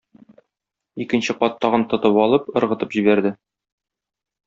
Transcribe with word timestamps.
Икенче 1.05 1.35
кат 1.43 1.61
тагын 1.67 1.87
тотып 1.93 2.19
алып, 2.25 2.51
ыргытып 2.63 2.99
җибәрде. 2.99 3.37